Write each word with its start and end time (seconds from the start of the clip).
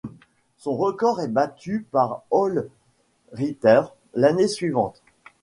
Son 0.57 0.77
record 0.77 1.21
est 1.21 1.27
battu 1.27 1.85
par 1.91 2.23
Ole 2.31 2.71
Ritter 3.33 3.83
l'année 4.15 4.47
suivante. 4.47 4.99